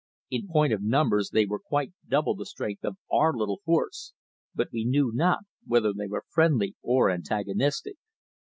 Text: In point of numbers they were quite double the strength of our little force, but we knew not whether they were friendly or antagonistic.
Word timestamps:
In 0.31 0.47
point 0.47 0.73
of 0.73 0.81
numbers 0.81 1.29
they 1.29 1.45
were 1.45 1.59
quite 1.59 1.91
double 2.07 2.33
the 2.33 2.47
strength 2.47 2.83
of 2.83 2.97
our 3.11 3.31
little 3.37 3.61
force, 3.63 4.13
but 4.55 4.71
we 4.71 4.83
knew 4.83 5.11
not 5.13 5.41
whether 5.63 5.93
they 5.93 6.07
were 6.07 6.25
friendly 6.27 6.73
or 6.81 7.11
antagonistic. 7.11 7.97